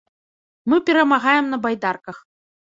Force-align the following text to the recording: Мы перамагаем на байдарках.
Мы 0.69 0.79
перамагаем 0.87 1.45
на 1.53 1.61
байдарках. 1.67 2.25